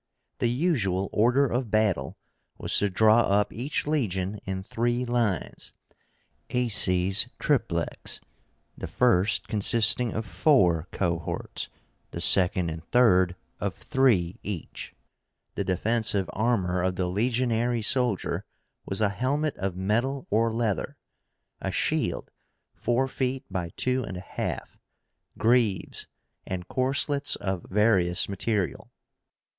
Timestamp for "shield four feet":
21.71-23.45